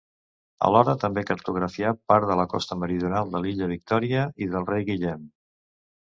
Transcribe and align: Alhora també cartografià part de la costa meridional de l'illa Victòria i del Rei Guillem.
Alhora 0.67 0.93
també 1.01 1.23
cartografià 1.31 1.91
part 2.11 2.31
de 2.31 2.37
la 2.39 2.45
costa 2.53 2.77
meridional 2.83 3.33
de 3.35 3.41
l'illa 3.43 3.67
Victòria 3.73 4.23
i 4.47 4.49
del 4.55 4.65
Rei 4.71 4.87
Guillem. 4.89 5.29